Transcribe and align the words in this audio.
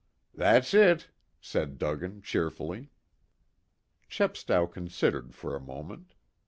"That's 0.33 0.73
it," 0.73 1.09
said 1.39 1.77
Duggan 1.77 2.23
cheerfully. 2.23 2.89
Chepstow 4.09 4.65
considered 4.65 5.35
for 5.35 5.55
a 5.55 5.59
moment. 5.59 6.15